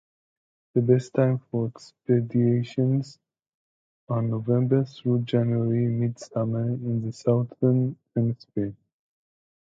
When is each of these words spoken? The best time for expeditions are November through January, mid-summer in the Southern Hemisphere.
The 0.73 0.81
best 0.81 1.13
time 1.13 1.37
for 1.51 1.67
expeditions 1.67 3.19
are 4.09 4.23
November 4.23 4.83
through 4.83 5.21
January, 5.25 5.89
mid-summer 5.89 6.69
in 6.71 7.05
the 7.05 7.13
Southern 7.13 7.95
Hemisphere. 8.15 8.73